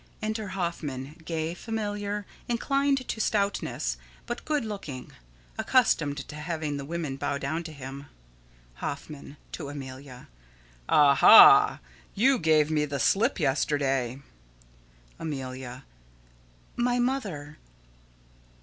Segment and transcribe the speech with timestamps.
[0.19, 5.11] [Enter Hoffman, gay, familiar, inclined to stoutness, but good looking.
[5.59, 8.07] Accustomed to having the women bow down to him.]
[8.77, 10.27] Hoffman: [To Amelia.]
[10.89, 11.79] Ah, ha!
[12.15, 14.19] You gave me the slip yesterday!
[15.19, 15.85] Amelia:
[16.75, 17.59] My mother.